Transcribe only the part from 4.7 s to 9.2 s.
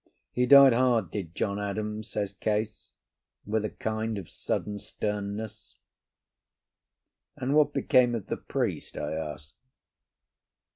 sternness. "And what became of the priest?" I